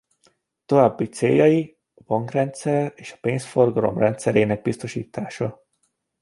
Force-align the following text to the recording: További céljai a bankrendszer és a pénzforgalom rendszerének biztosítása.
További 0.65 1.07
céljai 1.07 1.77
a 1.93 2.01
bankrendszer 2.05 2.93
és 2.95 3.11
a 3.11 3.17
pénzforgalom 3.21 3.97
rendszerének 3.97 4.61
biztosítása. 4.61 5.65